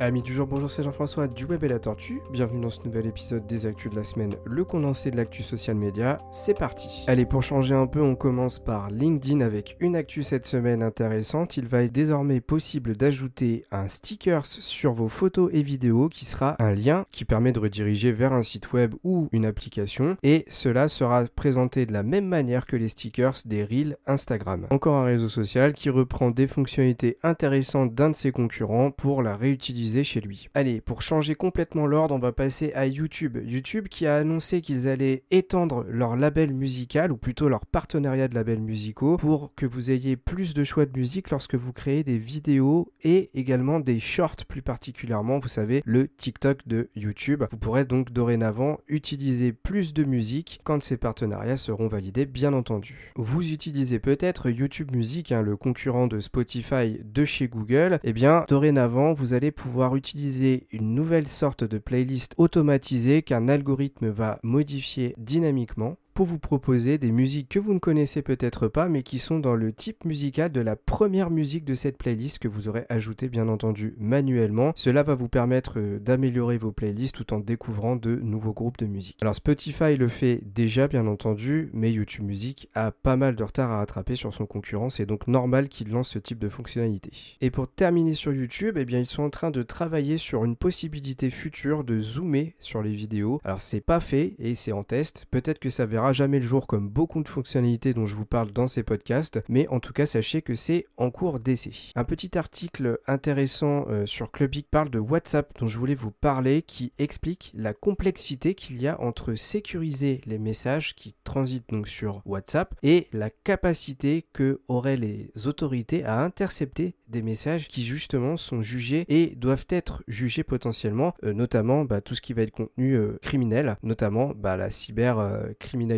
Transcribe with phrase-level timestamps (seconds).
[0.00, 2.22] Amis du jour, bonjour, c'est Jean-François du Web et la Tortue.
[2.30, 5.74] Bienvenue dans ce nouvel épisode des Actus de la semaine, le condensé de l'actu social
[5.74, 6.18] média.
[6.30, 7.02] C'est parti.
[7.08, 11.56] Allez, pour changer un peu, on commence par LinkedIn avec une actu cette semaine intéressante.
[11.56, 16.54] Il va être désormais possible d'ajouter un stickers sur vos photos et vidéos qui sera
[16.60, 20.16] un lien qui permet de rediriger vers un site web ou une application.
[20.22, 24.68] Et cela sera présenté de la même manière que les stickers des Reels Instagram.
[24.70, 29.34] Encore un réseau social qui reprend des fonctionnalités intéressantes d'un de ses concurrents pour la
[29.34, 30.48] réutiliser chez lui.
[30.54, 33.38] Allez, pour changer complètement l'ordre, on va passer à YouTube.
[33.44, 38.34] YouTube qui a annoncé qu'ils allaient étendre leur label musical, ou plutôt leur partenariat de
[38.34, 42.18] labels musicaux, pour que vous ayez plus de choix de musique lorsque vous créez des
[42.18, 47.44] vidéos et également des shorts plus particulièrement, vous savez, le TikTok de YouTube.
[47.50, 53.12] Vous pourrez donc dorénavant utiliser plus de musique quand ces partenariats seront validés, bien entendu.
[53.16, 58.00] Vous utilisez peut-être YouTube Music, hein, le concurrent de Spotify de chez Google.
[58.02, 63.48] et eh bien, dorénavant, vous allez pouvoir utiliser une nouvelle sorte de playlist automatisée qu'un
[63.48, 68.88] algorithme va modifier dynamiquement pour vous proposer des musiques que vous ne connaissez peut-être pas,
[68.88, 72.48] mais qui sont dans le type musical de la première musique de cette playlist que
[72.48, 74.72] vous aurez ajouté bien entendu manuellement.
[74.74, 78.86] Cela va vous permettre euh, d'améliorer vos playlists tout en découvrant de nouveaux groupes de
[78.86, 79.16] musique.
[79.22, 83.70] Alors Spotify le fait déjà bien entendu, mais YouTube Music a pas mal de retard
[83.70, 87.12] à rattraper sur son concurrent, c'est donc normal qu'il lance ce type de fonctionnalité.
[87.40, 90.56] Et pour terminer sur YouTube, eh bien ils sont en train de travailler sur une
[90.56, 93.40] possibilité future de zoomer sur les vidéos.
[93.44, 96.66] Alors c'est pas fait et c'est en test, peut-être que ça verra jamais le jour
[96.66, 100.06] comme beaucoup de fonctionnalités dont je vous parle dans ces podcasts, mais en tout cas
[100.06, 101.72] sachez que c'est en cours d'essai.
[101.94, 106.62] Un petit article intéressant euh, sur Clubic parle de WhatsApp dont je voulais vous parler
[106.62, 112.22] qui explique la complexité qu'il y a entre sécuriser les messages qui transitent donc sur
[112.24, 118.60] WhatsApp et la capacité que auraient les autorités à intercepter des messages qui justement sont
[118.60, 122.94] jugés et doivent être jugés potentiellement, euh, notamment bah, tout ce qui va être contenu
[122.94, 125.97] euh, criminel, notamment bah, la cybercriminalité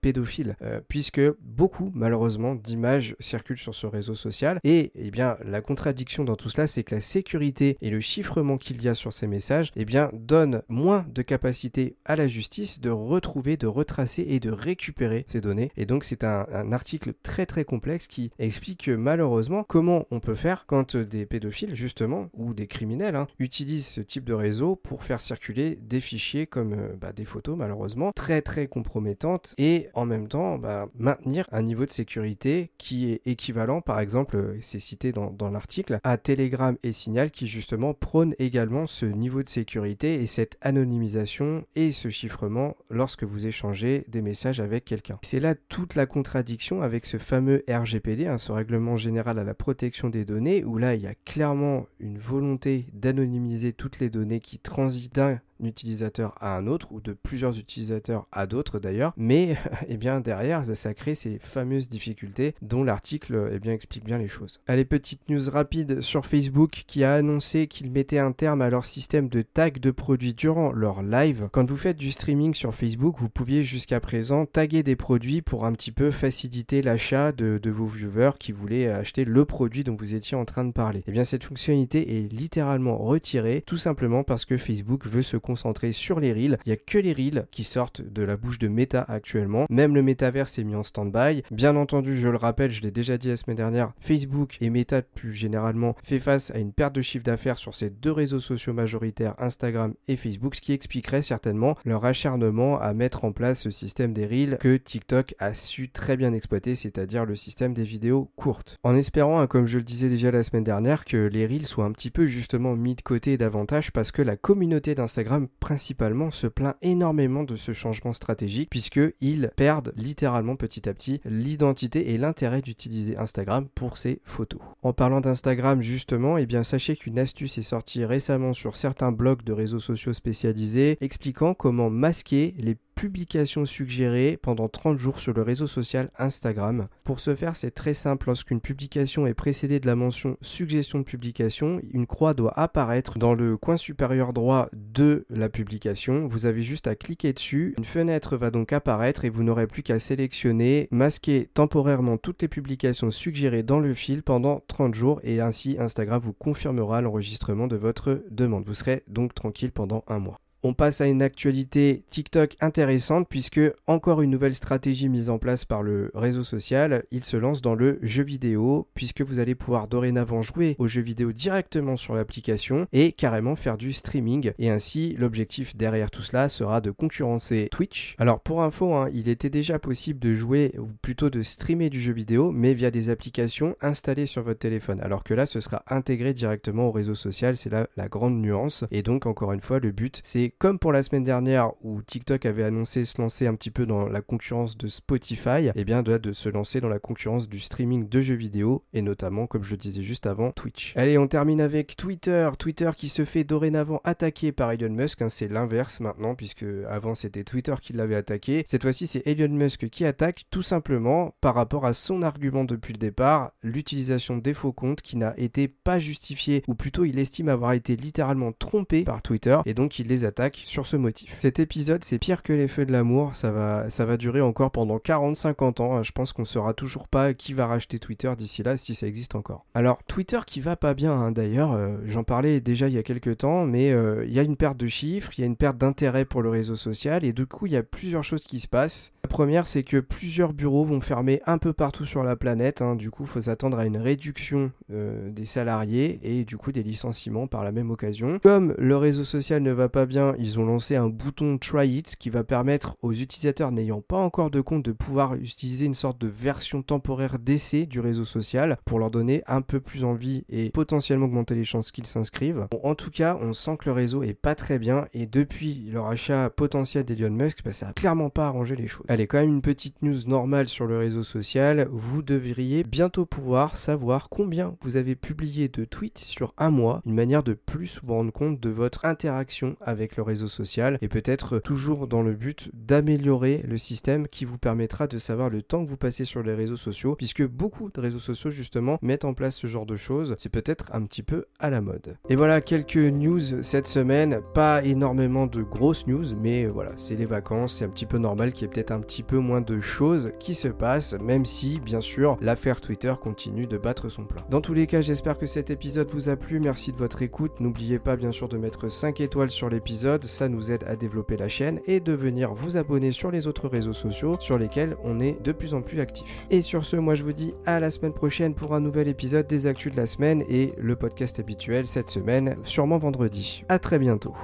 [0.00, 4.58] pédophile, euh, puisque beaucoup, malheureusement, d'images circulent sur ce réseau social.
[4.64, 8.58] Et eh bien, la contradiction dans tout cela, c'est que la sécurité et le chiffrement
[8.58, 12.80] qu'il y a sur ces messages, eh bien, donnent moins de capacité à la justice
[12.80, 15.70] de retrouver, de retracer et de récupérer ces données.
[15.76, 20.64] Et donc, c'est un, article très très complexe qui explique malheureusement comment on peut faire
[20.66, 25.20] quand des pédophiles, justement, ou des criminels, hein, utilisent ce type de réseau pour faire
[25.20, 30.28] circuler des fichiers comme euh, bah, des photos, malheureusement, très très compromettants et en même
[30.28, 35.12] temps bah, maintenir un niveau de sécurité qui est équivalent, par exemple, euh, c'est cité
[35.12, 40.26] dans, l'article, à Telegram et Signal qui justement prônent également ce niveau de sécurité et
[40.26, 45.18] cette anonymisation et ce chiffrement lorsque vous échangez des messages avec quelqu'un.
[45.22, 49.54] C'est là toute la contradiction avec ce fameux RGPD, hein, ce règlement général à la
[49.54, 54.40] protection des données, où là il y a clairement une volonté d'anonymiser toutes les données
[54.40, 59.56] qui transitent d'un utilisateur à un autre ou de plusieurs utilisateurs à d'autres d'ailleurs mais
[59.88, 64.28] eh bien derrière ça, crée ces fameuses difficultés dont l'article eh bien explique bien les
[64.28, 64.60] choses.
[64.66, 68.86] Allez petite news rapide sur Facebook qui a annoncé qu'il mettait un terme à leur
[68.86, 71.48] système de tag de produits durant leur live.
[71.52, 75.64] Quand vous faites du streaming sur Facebook vous pouviez jusqu'à présent taguer des produits pour
[75.64, 79.96] un petit peu faciliter l'achat de, de vos viewers qui voulaient acheter le produit dont
[79.96, 81.00] vous étiez en train de parler.
[81.00, 85.36] Et eh bien cette fonctionnalité est littéralement retirée tout simplement parce que Facebook veut se
[85.46, 86.58] concentré sur les reels.
[86.66, 89.66] Il n'y a que les reels qui sortent de la bouche de Meta actuellement.
[89.70, 91.44] Même le métaverse est mis en stand-by.
[91.52, 95.02] Bien entendu, je le rappelle, je l'ai déjà dit la semaine dernière, Facebook et Meta
[95.02, 98.72] plus généralement fait face à une perte de chiffre d'affaires sur ces deux réseaux sociaux
[98.72, 103.70] majoritaires, Instagram et Facebook, ce qui expliquerait certainement leur acharnement à mettre en place ce
[103.70, 108.30] système des reels que TikTok a su très bien exploiter, c'est-à-dire le système des vidéos
[108.36, 108.78] courtes.
[108.82, 111.84] En espérant, hein, comme je le disais déjà la semaine dernière, que les reels soient
[111.84, 116.46] un petit peu justement mis de côté davantage parce que la communauté d'Instagram principalement se
[116.46, 122.62] plaint énormément de ce changement stratégique puisqu'ils perdent littéralement petit à petit l'identité et l'intérêt
[122.62, 124.60] d'utiliser Instagram pour ses photos.
[124.82, 129.42] En parlant d'Instagram justement, eh bien sachez qu'une astuce est sortie récemment sur certains blogs
[129.42, 135.42] de réseaux sociaux spécialisés expliquant comment masquer les publication suggérée pendant 30 jours sur le
[135.42, 136.88] réseau social Instagram.
[137.04, 138.26] Pour ce faire, c'est très simple.
[138.26, 143.34] Lorsqu'une publication est précédée de la mention suggestion de publication, une croix doit apparaître dans
[143.34, 146.26] le coin supérieur droit de la publication.
[146.26, 147.74] Vous avez juste à cliquer dessus.
[147.76, 152.48] Une fenêtre va donc apparaître et vous n'aurez plus qu'à sélectionner, masquer temporairement toutes les
[152.48, 157.76] publications suggérées dans le fil pendant 30 jours et ainsi Instagram vous confirmera l'enregistrement de
[157.76, 158.64] votre demande.
[158.64, 160.40] Vous serez donc tranquille pendant un mois.
[160.66, 165.64] On passe à une actualité TikTok intéressante puisque encore une nouvelle stratégie mise en place
[165.64, 169.86] par le réseau social, il se lance dans le jeu vidéo puisque vous allez pouvoir
[169.86, 174.54] dorénavant jouer aux jeux vidéo directement sur l'application et carrément faire du streaming.
[174.58, 178.16] Et ainsi l'objectif derrière tout cela sera de concurrencer Twitch.
[178.18, 182.00] Alors pour info, hein, il était déjà possible de jouer ou plutôt de streamer du
[182.00, 185.00] jeu vidéo mais via des applications installées sur votre téléphone.
[185.00, 188.84] Alors que là ce sera intégré directement au réseau social, c'est là la grande nuance.
[188.90, 192.46] Et donc encore une fois le but c'est comme pour la semaine dernière où TikTok
[192.46, 196.16] avait annoncé se lancer un petit peu dans la concurrence de Spotify, eh bien de,
[196.16, 199.72] de se lancer dans la concurrence du streaming de jeux vidéo et notamment comme je
[199.72, 200.96] le disais juste avant Twitch.
[200.96, 205.28] Allez on termine avec Twitter, Twitter qui se fait dorénavant attaquer par Elon Musk, hein,
[205.28, 209.88] c'est l'inverse maintenant puisque avant c'était Twitter qui l'avait attaqué, cette fois-ci c'est Elon Musk
[209.90, 214.72] qui attaque tout simplement par rapport à son argument depuis le départ, l'utilisation des faux
[214.72, 219.20] comptes qui n'a été pas justifiée ou plutôt il estime avoir été littéralement trompé par
[219.20, 221.34] Twitter et donc il les attaque sur ce motif.
[221.38, 224.70] Cet épisode c'est pire que les feux de l'amour, ça va, ça va durer encore
[224.70, 228.76] pendant 40-50 ans, je pense qu'on saura toujours pas qui va racheter Twitter d'ici là
[228.76, 229.64] si ça existe encore.
[229.74, 233.02] Alors Twitter qui va pas bien hein, d'ailleurs, euh, j'en parlais déjà il y a
[233.02, 235.56] quelques temps, mais euh, il y a une perte de chiffres, il y a une
[235.56, 238.60] perte d'intérêt pour le réseau social et du coup il y a plusieurs choses qui
[238.60, 239.12] se passent.
[239.26, 242.80] La première, c'est que plusieurs bureaux vont fermer un peu partout sur la planète.
[242.80, 242.94] Hein.
[242.94, 246.84] Du coup, il faut s'attendre à une réduction euh, des salariés et du coup des
[246.84, 248.38] licenciements par la même occasion.
[248.40, 252.16] Comme le réseau social ne va pas bien, ils ont lancé un bouton Try It
[252.16, 256.20] qui va permettre aux utilisateurs n'ayant pas encore de compte de pouvoir utiliser une sorte
[256.20, 260.70] de version temporaire d'essai du réseau social pour leur donner un peu plus envie et
[260.70, 262.66] potentiellement augmenter les chances qu'ils s'inscrivent.
[262.82, 266.06] en tout cas, on sent que le réseau est pas très bien et depuis leur
[266.06, 269.06] achat potentiel d'Elon Musk, bah, ça a clairement pas arrangé les choses.
[269.08, 271.88] Allez, quand même une petite news normale sur le réseau social.
[271.90, 277.14] Vous devriez bientôt pouvoir savoir combien vous avez publié de tweets sur un mois, une
[277.14, 281.58] manière de plus vous rendre compte de votre interaction avec le réseau social et peut-être
[281.58, 285.88] toujours dans le but d'améliorer le système qui vous permettra de savoir le temps que
[285.88, 289.56] vous passez sur les réseaux sociaux, puisque beaucoup de réseaux sociaux justement mettent en place
[289.56, 290.34] ce genre de choses.
[290.38, 292.16] C'est peut-être un petit peu à la mode.
[292.28, 294.40] Et voilà quelques news cette semaine.
[294.54, 298.52] Pas énormément de grosses news, mais voilà, c'est les vacances, c'est un petit peu normal
[298.52, 301.80] qu'il y ait peut-être un petit peu moins de choses qui se passent, même si,
[301.80, 304.44] bien sûr, l'affaire Twitter continue de battre son plein.
[304.50, 306.60] Dans tous les cas, j'espère que cet épisode vous a plu.
[306.60, 307.60] Merci de votre écoute.
[307.60, 310.05] N'oubliez pas, bien sûr, de mettre 5 étoiles sur l'épisode.
[310.22, 313.68] Ça nous aide à développer la chaîne et de venir vous abonner sur les autres
[313.68, 316.46] réseaux sociaux sur lesquels on est de plus en plus actif.
[316.50, 319.46] Et sur ce, moi, je vous dis à la semaine prochaine pour un nouvel épisode
[319.46, 323.64] des Actus de la semaine et le podcast habituel cette semaine, sûrement vendredi.
[323.68, 324.34] À très bientôt.